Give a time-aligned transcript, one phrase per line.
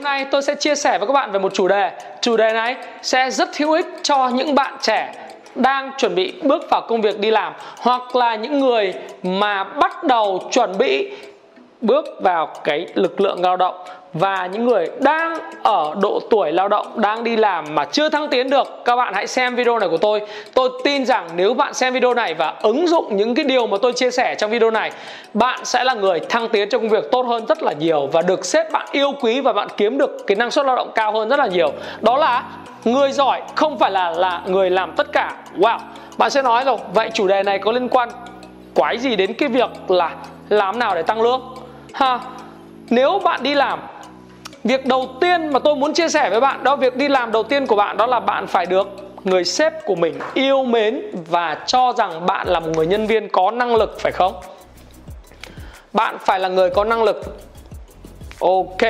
[0.00, 1.90] Hôm nay tôi sẽ chia sẻ với các bạn về một chủ đề.
[2.20, 5.14] Chủ đề này sẽ rất hữu ích cho những bạn trẻ
[5.54, 10.04] đang chuẩn bị bước vào công việc đi làm hoặc là những người mà bắt
[10.04, 11.10] đầu chuẩn bị
[11.80, 13.74] bước vào cái lực lượng lao động
[14.12, 18.28] và những người đang ở độ tuổi lao động đang đi làm mà chưa thăng
[18.28, 18.84] tiến được.
[18.84, 20.22] Các bạn hãy xem video này của tôi.
[20.54, 23.78] Tôi tin rằng nếu bạn xem video này và ứng dụng những cái điều mà
[23.82, 24.90] tôi chia sẻ trong video này,
[25.34, 28.22] bạn sẽ là người thăng tiến trong công việc tốt hơn rất là nhiều và
[28.22, 31.12] được sếp bạn yêu quý và bạn kiếm được cái năng suất lao động cao
[31.12, 31.72] hơn rất là nhiều.
[32.00, 32.42] Đó là
[32.84, 35.34] người giỏi, không phải là là người làm tất cả.
[35.56, 35.78] Wow,
[36.18, 36.76] bạn sẽ nói rồi.
[36.94, 38.08] Vậy chủ đề này có liên quan
[38.74, 40.10] quái gì đến cái việc là
[40.48, 41.40] làm nào để tăng lương?
[41.94, 42.20] Ha,
[42.90, 43.80] nếu bạn đi làm,
[44.64, 47.42] việc đầu tiên mà tôi muốn chia sẻ với bạn đó, việc đi làm đầu
[47.42, 48.88] tiên của bạn đó là bạn phải được
[49.24, 53.28] người sếp của mình yêu mến và cho rằng bạn là một người nhân viên
[53.28, 54.32] có năng lực, phải không?
[55.92, 57.36] Bạn phải là người có năng lực.
[58.40, 58.88] Ok,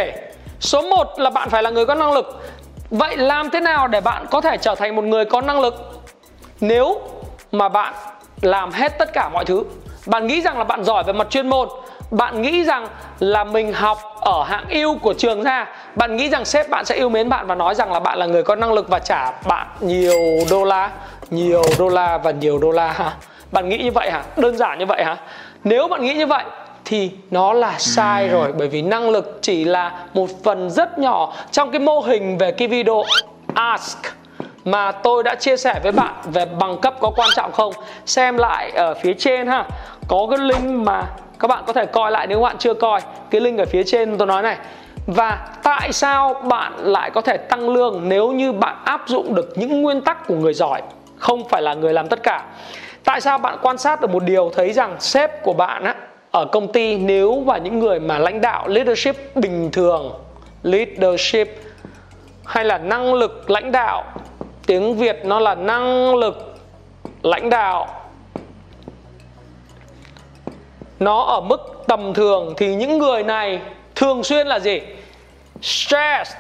[0.61, 2.43] số 1 là bạn phải là người có năng lực.
[2.91, 5.75] Vậy làm thế nào để bạn có thể trở thành một người có năng lực?
[6.61, 7.01] Nếu
[7.53, 7.95] mà bạn
[8.41, 9.65] làm hết tất cả mọi thứ,
[10.07, 11.69] bạn nghĩ rằng là bạn giỏi về mặt chuyên môn
[12.11, 12.87] bạn nghĩ rằng
[13.19, 16.95] là mình học ở hạng yêu của trường ra bạn nghĩ rằng sếp bạn sẽ
[16.95, 19.31] yêu mến bạn và nói rằng là bạn là người có năng lực và trả
[19.47, 20.19] bạn nhiều
[20.51, 20.91] đô la
[21.31, 23.13] nhiều đô la và nhiều đô la hả?
[23.53, 24.23] Bạn nghĩ như vậy hả?
[24.37, 25.17] Đơn giản như vậy hả?
[25.65, 26.45] Nếu bạn nghĩ như vậy
[26.85, 31.33] thì nó là sai rồi bởi vì năng lực chỉ là một phần rất nhỏ
[31.51, 33.03] trong cái mô hình về cái video
[33.55, 33.99] ask
[34.65, 37.73] mà tôi đã chia sẻ với bạn về bằng cấp có quan trọng không?
[38.07, 39.65] Xem lại ở phía trên ha.
[40.09, 41.03] Có cái link mà
[41.41, 44.19] các bạn có thể coi lại nếu bạn chưa coi cái link ở phía trên
[44.19, 44.57] tôi nói này.
[45.07, 49.53] Và tại sao bạn lại có thể tăng lương nếu như bạn áp dụng được
[49.57, 50.83] những nguyên tắc của người giỏi,
[51.17, 52.45] không phải là người làm tất cả?
[53.05, 55.95] Tại sao bạn quan sát được một điều thấy rằng sếp của bạn á,
[56.31, 60.13] ở công ty nếu và những người mà lãnh đạo leadership bình thường,
[60.63, 61.49] leadership
[62.45, 64.05] hay là năng lực lãnh đạo,
[64.67, 66.55] tiếng việt nó là năng lực
[67.23, 68.00] lãnh đạo
[71.01, 73.61] nó ở mức tầm thường thì những người này
[73.95, 74.81] thường xuyên là gì?
[75.63, 76.33] Stress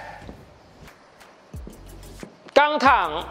[2.54, 3.22] căng thẳng,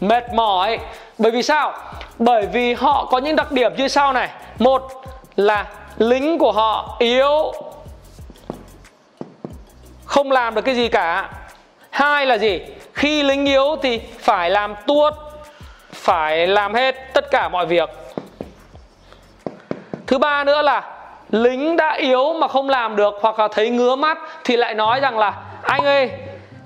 [0.00, 0.78] mệt mỏi.
[1.18, 1.72] Bởi vì sao?
[2.18, 4.28] Bởi vì họ có những đặc điểm như sau này.
[4.58, 4.82] Một
[5.36, 5.66] là
[5.98, 7.52] lính của họ yếu,
[10.04, 11.30] không làm được cái gì cả.
[11.90, 12.60] Hai là gì?
[12.94, 15.14] Khi lính yếu thì phải làm tuốt,
[15.92, 17.90] phải làm hết tất cả mọi việc
[20.10, 20.82] thứ ba nữa là
[21.30, 25.00] lính đã yếu mà không làm được hoặc là thấy ngứa mắt thì lại nói
[25.00, 26.10] rằng là, anh ơi,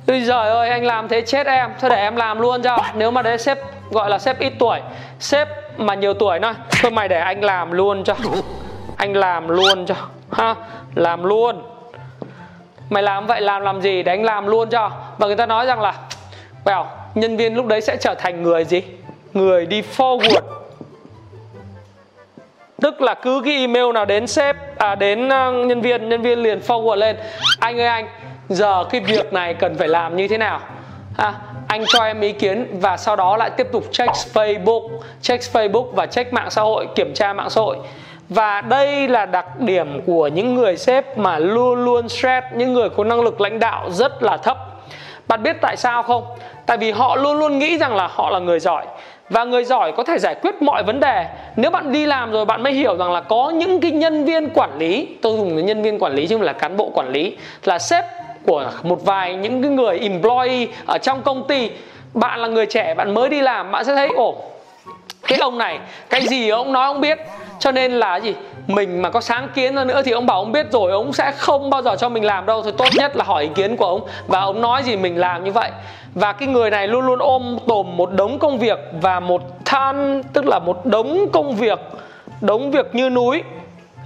[0.08, 2.78] Ôi giời ơi, anh làm thế chết em, Thôi để em làm luôn cho.
[2.94, 3.58] Nếu mà đấy sếp
[3.90, 4.80] gọi là sếp ít tuổi,
[5.20, 8.14] Sếp mà nhiều tuổi nói, Thôi mày để anh làm luôn cho.
[8.96, 9.94] Anh làm luôn cho,
[10.32, 10.54] ha,
[10.94, 11.62] Làm luôn.
[12.90, 14.90] Mày làm vậy làm làm gì để anh làm luôn cho?
[15.18, 15.94] Và người ta nói rằng là,
[16.64, 16.84] Well,
[17.14, 18.82] nhân viên lúc đấy sẽ trở thành người gì?
[19.32, 20.40] Người đi forward
[22.84, 26.38] tức là cứ cái email nào đến sếp à đến à, nhân viên nhân viên
[26.38, 27.16] liền forward lên
[27.60, 28.08] anh ơi anh
[28.48, 30.60] giờ cái việc này cần phải làm như thế nào
[31.16, 31.34] à,
[31.68, 34.88] anh cho em ý kiến và sau đó lại tiếp tục check Facebook,
[35.22, 37.76] check Facebook và check mạng xã hội, kiểm tra mạng xã hội.
[38.28, 42.88] Và đây là đặc điểm của những người sếp mà luôn luôn stress, những người
[42.88, 44.58] có năng lực lãnh đạo rất là thấp.
[45.28, 46.24] Bạn biết tại sao không?
[46.66, 48.86] Tại vì họ luôn luôn nghĩ rằng là họ là người giỏi
[49.30, 51.26] và người giỏi có thể giải quyết mọi vấn đề.
[51.56, 54.48] Nếu bạn đi làm rồi, bạn mới hiểu rằng là có những cái nhân viên
[54.54, 57.36] quản lý, tôi dùng nhân viên quản lý chứ không là cán bộ quản lý,
[57.64, 58.04] là sếp
[58.46, 61.70] của một vài những cái người employee ở trong công ty.
[62.14, 64.34] Bạn là người trẻ, bạn mới đi làm, bạn sẽ thấy, ồ,
[65.22, 65.78] cái ông này,
[66.10, 67.18] cái gì ông nói ông biết.
[67.58, 68.34] Cho nên là gì?
[68.66, 71.32] Mình mà có sáng kiến ra nữa thì ông bảo ông biết rồi, ông sẽ
[71.36, 72.62] không bao giờ cho mình làm đâu.
[72.62, 75.44] Thì tốt nhất là hỏi ý kiến của ông và ông nói gì mình làm
[75.44, 75.70] như vậy
[76.14, 80.22] và cái người này luôn luôn ôm tồm một đống công việc và một than,
[80.32, 81.78] tức là một đống công việc,
[82.40, 83.42] đống việc như núi.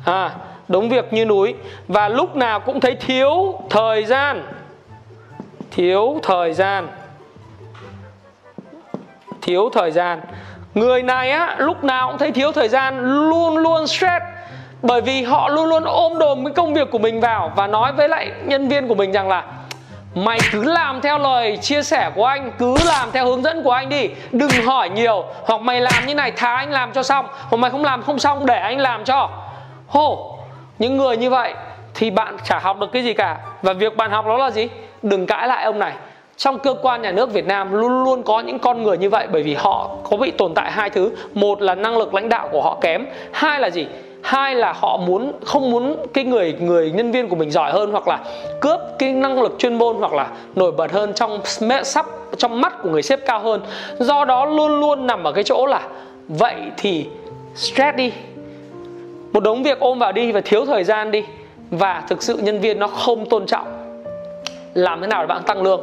[0.05, 0.31] À
[0.69, 1.55] đống việc như núi.
[1.89, 4.43] Và lúc nào cũng thấy thiếu thời gian.
[5.71, 6.89] Thiếu thời gian.
[9.43, 10.21] Thiếu thời gian.
[10.75, 14.25] Người này á, lúc nào cũng thấy thiếu thời gian, luôn luôn stress.
[14.83, 17.93] Bởi vì họ luôn luôn ôm đồm cái công việc của mình vào và nói
[17.93, 19.45] với lại nhân viên của mình rằng là
[20.15, 23.71] mày cứ làm theo lời chia sẻ của anh, cứ làm theo hướng dẫn của
[23.71, 24.09] anh đi.
[24.33, 25.25] Đừng hỏi nhiều.
[25.45, 27.27] Hoặc mày làm như này, thà anh làm cho xong.
[27.49, 29.31] Hoặc mày không làm, không xong, để anh làm cho.
[29.89, 30.39] Hô,
[30.79, 31.55] những người như vậy
[31.95, 33.37] thì bạn chả học được cái gì cả.
[33.63, 34.69] Và việc bạn học đó là gì?
[35.03, 35.93] Đừng cãi lại ông này.
[36.37, 39.27] Trong cơ quan nhà nước Việt Nam luôn luôn có những con người như vậy
[39.33, 41.13] bởi vì họ có bị tồn tại hai thứ.
[41.35, 43.07] Một là năng lực lãnh đạo của họ kém.
[43.33, 43.87] Hai là gì?
[44.23, 47.93] Hai là họ muốn, không muốn cái người người nhân viên của mình giỏi hơn
[47.93, 48.21] hoặc là
[48.61, 51.41] cướp cái năng lực chuyên môn hoặc là nổi bật hơn trong
[51.85, 52.07] sắp,
[52.37, 53.61] trong mắt của người sếp cao hơn.
[53.99, 55.81] Do đó luôn luôn nằm ở cái chỗ là
[56.29, 57.07] vậy thì
[57.55, 58.13] stress đi.
[59.33, 61.25] Một đống việc ôm vào đi và thiếu thời gian đi.
[61.71, 63.67] Và thực sự nhân viên nó không tôn trọng.
[64.75, 65.81] Làm thế nào để bạn tăng lương?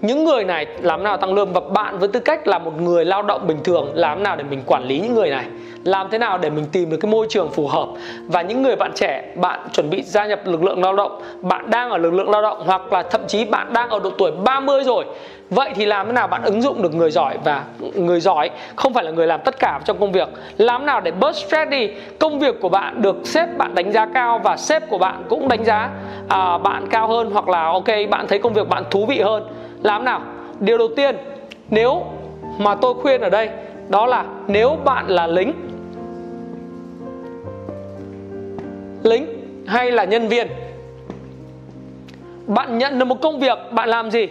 [0.00, 1.52] Những người này làm nào tăng lương?
[1.52, 4.44] Và bạn với tư cách là một người lao động bình thường, làm nào để
[4.50, 5.44] mình quản lý những người này?
[5.84, 7.88] Làm thế nào để mình tìm được cái môi trường phù hợp?
[8.26, 11.70] Và những người bạn trẻ bạn chuẩn bị gia nhập lực lượng lao động bạn
[11.70, 14.32] đang ở lực lượng lao động hoặc là thậm chí bạn đang ở độ tuổi
[14.44, 15.04] 30 rồi
[15.50, 17.38] vậy thì làm thế nào bạn ứng dụng được người giỏi?
[17.44, 17.64] Và
[17.94, 20.28] người giỏi không phải là người làm tất cả trong công việc.
[20.56, 21.90] Làm nào để bớt stress đi?
[22.18, 25.48] Công việc của bạn được sếp bạn đánh giá cao và sếp của bạn cũng
[25.48, 25.90] đánh giá
[26.28, 29.42] à, bạn cao hơn hoặc là ok bạn thấy công việc bạn thú vị hơn.
[29.82, 30.20] Làm nào?
[30.60, 31.16] Điều đầu tiên
[31.70, 32.04] nếu
[32.58, 33.48] mà tôi khuyên ở đây
[33.88, 35.52] đó là nếu bạn là lính.
[39.02, 39.26] Lính
[39.66, 40.48] hay là nhân viên?
[42.46, 44.28] Bạn nhận được một công việc, bạn làm gì?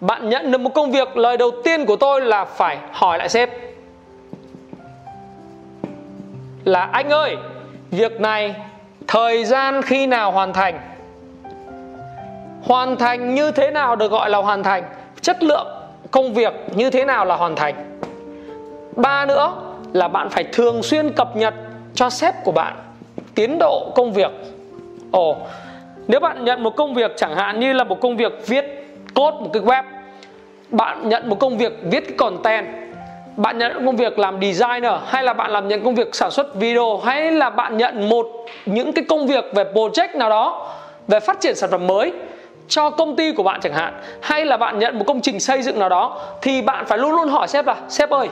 [0.00, 3.28] Bạn nhận được một công việc, lời đầu tiên của tôi là phải hỏi lại
[3.28, 3.50] sếp.
[6.64, 7.36] Là, anh ơi,
[7.90, 8.54] việc này
[9.06, 10.80] thời gian khi nào hoàn thành?
[12.62, 14.82] Hoàn thành như thế nào được gọi là hoàn thành?
[15.20, 15.66] Chất lượng
[16.10, 17.97] công việc như thế nào là hoàn thành?
[18.98, 19.52] Ba nữa
[19.92, 21.54] là bạn phải thường xuyên cập nhật
[21.94, 22.74] cho sếp của bạn
[23.34, 24.30] tiến độ công việc.
[25.10, 25.36] Ồ,
[26.08, 28.64] nếu bạn nhận một công việc chẳng hạn như là một công việc viết
[29.14, 29.82] code một cái web,
[30.70, 32.66] bạn nhận một công việc viết cái content,
[33.36, 36.54] bạn nhận công việc làm designer, hay là bạn làm nhận công việc sản xuất
[36.54, 38.26] video, hay là bạn nhận một
[38.66, 40.74] những cái công việc về project nào đó,
[41.08, 42.12] về phát triển sản phẩm mới
[42.68, 45.62] cho công ty của bạn chẳng hạn, hay là bạn nhận một công trình xây
[45.62, 48.28] dựng nào đó, thì bạn phải luôn luôn hỏi sếp là, sếp ơi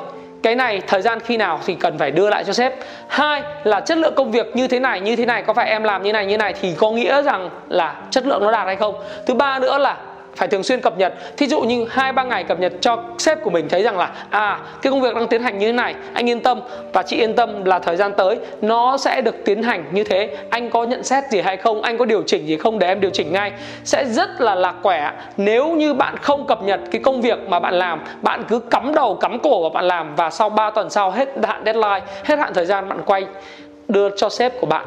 [0.47, 2.75] cái này, thời gian khi nào thì cần phải đưa lại cho sếp.
[3.09, 5.83] Hai là chất lượng công việc như thế này, như thế này, có phải em
[5.83, 8.77] làm như này như này thì có nghĩa rằng là chất lượng nó đạt hay
[8.77, 8.95] không?
[9.27, 9.97] Thứ ba nữa là
[10.37, 11.15] phải thường xuyên cập nhật.
[11.37, 14.11] Thí dụ như hai, ba ngày cập nhật cho sếp của mình thấy rằng là
[14.31, 16.61] à cái công việc đang tiến hành như thế này, anh yên tâm.
[16.93, 20.37] Và chị yên tâm là thời gian tới, nó sẽ được tiến hành như thế.
[20.51, 21.83] Anh có nhận xét gì hay không?
[21.83, 22.79] Anh có điều chỉnh gì không?
[22.79, 23.53] Để em điều chỉnh ngay.
[23.85, 25.13] Sẽ rất là lạc quẻ.
[25.37, 28.95] Nếu như bạn không cập nhật cái công việc mà bạn làm, bạn cứ cắm
[28.95, 32.39] đầu, cắm cổ vào bạn làm và sau 3 tuần sau hết hạn deadline, hết
[32.39, 33.27] hạn thời gian bạn quay,
[33.89, 34.87] đưa cho sếp của bạn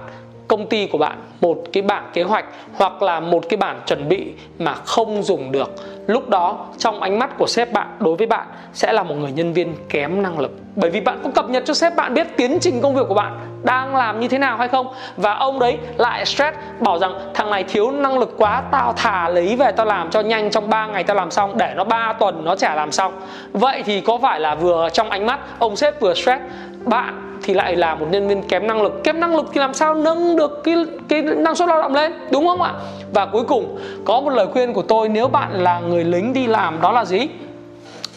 [0.49, 2.45] công ty của bạn, một cái bản kế hoạch
[2.77, 5.71] hoặc là một cái bản chuẩn bị mà không dùng được.
[6.07, 9.31] Lúc đó, trong ánh mắt của sếp bạn đối với bạn sẽ là một người
[9.31, 10.51] nhân viên kém năng lực.
[10.75, 13.13] Bởi vì bạn có cập nhật cho sếp bạn biết tiến trình công việc của
[13.13, 14.87] bạn đang làm như thế nào hay không.
[15.17, 19.29] Và ông đấy lại stress, bảo rằng thằng này thiếu năng lực quá, tao thả
[19.29, 22.13] lấy về tao làm cho nhanh, trong 3 ngày tao làm xong, để nó 3
[22.13, 23.21] tuần nó chả làm xong.
[23.53, 26.41] Vậy thì có phải là vừa trong ánh mắt ông sếp vừa stress,
[26.85, 29.03] bạn thì lại là một nhân viên kém năng lực.
[29.03, 30.75] Kém năng lực thì làm sao nâng được cái
[31.07, 32.13] cái năng suất lao động lên?
[32.31, 32.73] Đúng không ạ?
[33.13, 36.47] Và cuối cùng, có một lời khuyên của tôi, nếu bạn là người lính đi
[36.47, 37.27] làm, đó là gì?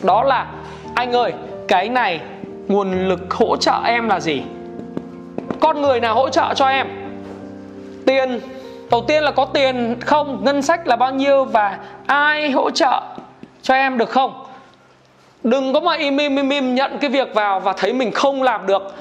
[0.03, 0.47] Đó là,
[0.95, 1.33] anh ơi,
[1.69, 2.21] cái này,
[2.69, 4.43] nguồn lực hỗ trợ em là gì?
[5.61, 6.87] Con người nào hỗ trợ cho em?
[8.07, 8.41] Tiền,
[8.91, 10.45] đầu tiên là có tiền không?
[10.45, 11.45] Ngân sách là bao nhiêu?
[11.45, 13.03] Và ai hỗ trợ
[13.63, 14.45] cho em được không?
[15.45, 18.43] Đừng có mà im im im im nhận cái việc vào và thấy mình không
[18.43, 18.95] làm được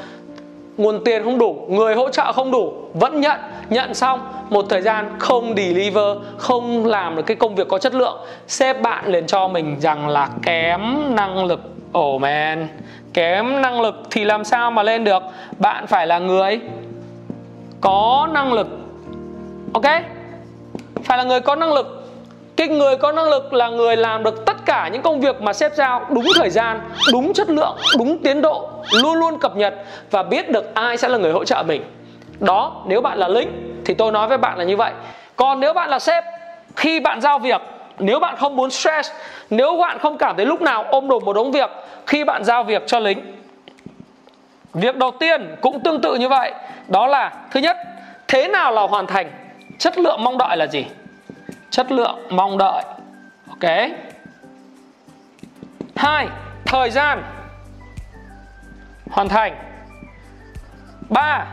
[0.78, 3.40] nguồn tiền không đủ, người hỗ trợ không đủ, vẫn nhận.
[3.70, 7.94] Nhận xong, một thời gian không deliver, không làm được cái công việc có chất
[7.94, 10.82] lượng, sếp bạn liền cho mình rằng là kém
[11.16, 11.60] năng lực.
[11.98, 12.68] Oh man.
[13.14, 15.24] Kém năng lực thì làm sao mà lên được?
[15.58, 16.60] Bạn phải là người
[17.82, 18.68] có năng lực.
[19.74, 19.86] Ok?
[21.04, 22.01] Phải là người có năng lực
[22.68, 25.54] cái người có năng lực là người làm được tất cả những công việc mà
[25.54, 29.74] sếp giao đúng thời gian, đúng chất lượng, đúng tiến độ, luôn luôn cập nhật
[30.12, 31.84] và biết được ai sẽ là người hỗ trợ mình.
[32.40, 34.92] Đó, nếu bạn là lính thì tôi nói với bạn là như vậy.
[35.36, 36.24] Còn nếu bạn là sếp,
[36.76, 37.62] khi bạn giao việc,
[38.00, 39.12] nếu bạn không muốn stress,
[39.50, 41.70] nếu bạn không cảm thấy lúc nào ôm đồm một đống việc,
[42.08, 43.36] khi bạn giao việc cho lính,
[44.74, 46.52] việc đầu tiên cũng tương tự như vậy.
[46.88, 47.78] Đó là, thứ nhất,
[48.28, 49.32] thế nào là hoàn thành,
[49.78, 50.86] chất lượng mong đợi là gì?
[51.72, 52.84] Chất lượng mong đợi.
[53.50, 53.72] Ok.
[55.96, 56.28] Hai,
[56.66, 57.24] thời gian.
[59.12, 59.56] Hoàn thành.
[61.10, 61.46] Ba,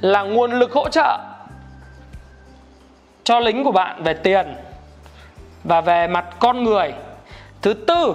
[0.00, 1.18] là nguồn lực hỗ trợ
[3.24, 4.56] cho lính của bạn về tiền
[5.64, 6.92] và về mặt con người.
[7.62, 8.14] Thứ tư,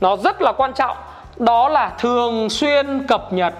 [0.00, 0.96] nó rất là quan trọng,
[1.36, 3.54] đó là thường xuyên cập nhật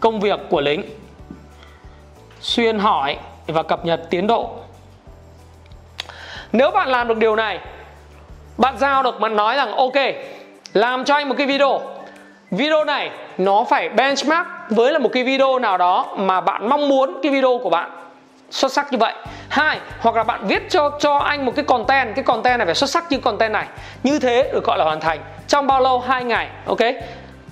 [0.00, 0.82] công việc của lính.
[2.40, 4.56] Xuyên hỏi và cập nhật tiến độ
[6.52, 7.58] nếu bạn làm được điều này,
[8.58, 9.92] bạn giao được, bạn nói rằng, ok,
[10.72, 11.80] làm cho anh một cái video.
[12.50, 16.88] Video này nó phải benchmark với là một cái video nào đó mà bạn mong
[16.88, 17.90] muốn cái video của bạn
[18.50, 19.14] xuất sắc như vậy.
[19.48, 22.74] Hai, hoặc là bạn viết cho cho anh một cái content cái content này phải
[22.74, 23.66] xuất sắc như content này.
[24.02, 26.00] Như thế được gọi là hoàn thành trong bao lâu?
[26.00, 26.80] Hai ngày, ok?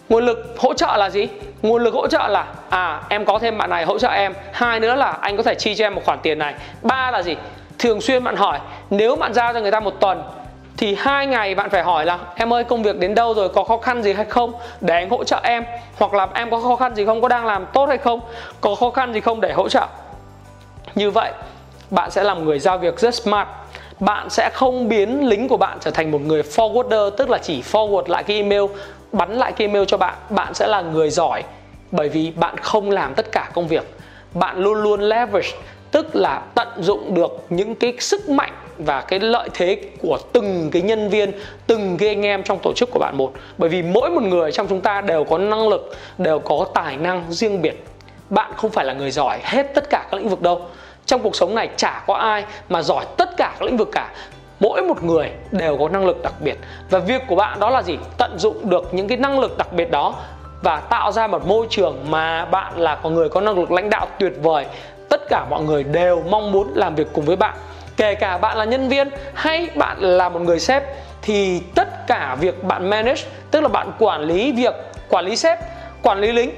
[0.08, 1.28] Nguồn lực hỗ trợ là gì?
[1.62, 4.34] Nguồn lực hỗ trợ là à em có thêm bạn này hỗ trợ em.
[4.52, 6.54] Hai nữa là anh có thể chi cho em một khoản tiền này.
[6.82, 7.36] Ba là gì?
[7.80, 8.58] Thường xuyên bạn hỏi.
[8.90, 10.22] Nếu bạn giao cho người ta một tuần,
[10.76, 13.48] thì hai ngày bạn phải hỏi là, em ơi, công việc đến đâu rồi?
[13.48, 14.52] Có khó khăn gì hay không?
[14.80, 15.64] Để anh hỗ trợ em.
[15.98, 17.20] Hoặc là, em có khó khăn gì không?
[17.22, 18.20] Có đang làm tốt hay không?
[18.60, 19.86] Có khó khăn gì không để hỗ trợ?
[20.94, 21.32] Như vậy,
[21.90, 23.48] bạn sẽ làm người giao việc rất smart.
[24.00, 27.62] Bạn sẽ không biến lính của bạn trở thành một người forwarder, tức là chỉ
[27.62, 28.62] forward lại cái email,
[29.12, 30.14] bắn lại cái email cho bạn.
[30.30, 31.42] Bạn sẽ là người giỏi,
[31.90, 33.94] bởi vì bạn không làm tất cả công việc.
[34.34, 35.50] Bạn luôn luôn leverage
[35.90, 40.70] tức là tận dụng được những cái sức mạnh và cái lợi thế của từng
[40.72, 41.32] cái nhân viên,
[41.66, 43.32] từng cái anh em trong tổ chức của bạn một.
[43.58, 46.96] Bởi vì mỗi một người trong chúng ta đều có năng lực, đều có tài
[46.96, 47.84] năng riêng biệt.
[48.30, 50.62] Bạn không phải là người giỏi hết tất cả các lĩnh vực đâu.
[51.06, 54.12] Trong cuộc sống này chả có ai mà giỏi tất cả các lĩnh vực cả.
[54.60, 56.58] Mỗi một người đều có năng lực đặc biệt.
[56.90, 57.98] Và việc của bạn đó là gì?
[58.18, 60.14] Tận dụng được những cái năng lực đặc biệt đó
[60.62, 63.90] và tạo ra một môi trường mà bạn là có người có năng lực lãnh
[63.90, 64.66] đạo tuyệt vời
[65.10, 67.54] tất cả mọi người đều mong muốn làm việc cùng với bạn.
[67.96, 70.82] Kể cả bạn là nhân viên hay bạn là một người sếp,
[71.22, 74.74] thì tất cả việc bạn manage, tức là bạn quản lý việc,
[75.08, 75.58] quản lý sếp,
[76.02, 76.50] quản lý lính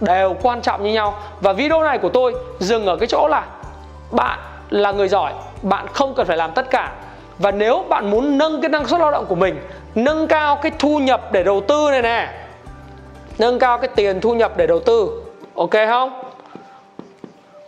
[0.00, 1.14] đều quan trọng như nhau.
[1.40, 3.46] Và video này của tôi dừng ở cái chỗ là
[4.10, 4.38] bạn
[4.70, 6.92] là người giỏi, bạn không cần phải làm tất cả.
[7.38, 9.60] Và nếu bạn muốn nâng cái năng suất lao động của mình,
[9.94, 12.28] nâng cao cái thu nhập để đầu tư này nè,
[13.38, 15.22] nâng cao cái tiền thu nhập để đầu tư,
[15.54, 16.22] ok không?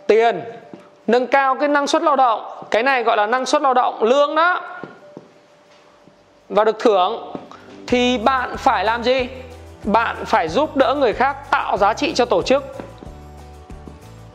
[0.09, 0.41] Tiền,
[1.07, 2.63] nâng cao cái năng suất lao động.
[2.71, 4.61] Cái này gọi là năng suất lao động lương đó.
[6.49, 7.33] Và được thưởng
[7.87, 9.27] thì bạn phải làm gì?
[9.83, 12.63] Bạn phải giúp đỡ người khác tạo giá trị cho tổ chức.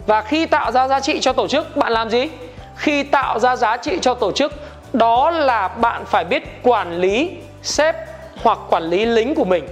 [0.07, 2.29] Và khi tạo ra giá trị cho tổ chức, bạn làm gì?
[2.77, 4.53] Khi tạo ra giá trị cho tổ chức,
[4.93, 7.31] đó là bạn phải biết quản lý
[7.63, 7.97] sếp
[8.43, 9.69] hoặc quản lý lính của mình.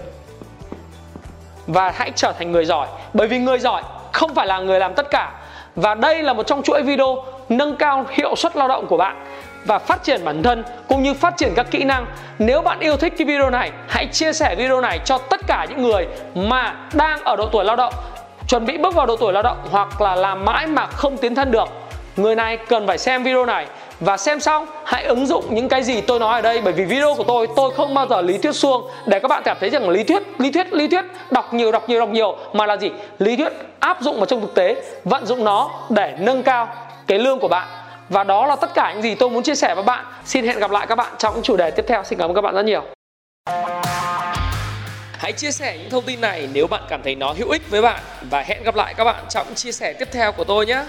[1.66, 2.86] Và hãy trở thành người giỏi.
[3.12, 3.82] Bởi vì người giỏi
[4.12, 5.32] không phải là người làm tất cả
[5.76, 9.24] và đây là một trong chuỗi video nâng cao hiệu suất lao động của bạn
[9.64, 12.06] và phát triển bản thân cũng như phát triển các kỹ năng.
[12.38, 15.66] Nếu bạn yêu thích cái video này, hãy chia sẻ video này cho tất cả
[15.70, 17.94] những người mà đang ở độ tuổi lao động,
[18.48, 21.34] chuẩn bị bước vào độ tuổi lao động hoặc là làm mãi mà không tiến
[21.34, 21.68] thân được.
[22.16, 23.66] Người này cần phải xem video này
[24.04, 26.60] và xem xong, hãy ứng dụng những cái gì tôi nói ở đây.
[26.60, 28.90] Bởi vì video của tôi tôi không bao giờ lý thuyết suông.
[29.06, 31.88] Để các bạn cảm thấy rằng lý thuyết lý thuyết lý thuyết, đọc nhiều đọc
[31.88, 32.90] nhiều đọc nhiều, mà là gì?
[33.18, 36.68] Lý thuyết áp dụng vào trong thực tế, vận dụng nó để nâng cao
[37.06, 37.68] cái lương của bạn.
[38.08, 40.04] Và đó là tất cả những gì tôi muốn chia sẻ với bạn.
[40.24, 42.04] Xin hẹn gặp lại các bạn trong những chủ đề tiếp theo.
[42.04, 42.82] Xin cảm ơn các bạn rất nhiều.
[45.18, 47.82] Hãy chia sẻ những thông tin này nếu bạn cảm thấy nó hữu ích với
[47.82, 48.00] bạn.
[48.30, 50.82] Và hẹn gặp lại các bạn trong chia sẻ tiếp theo của tôi nhé.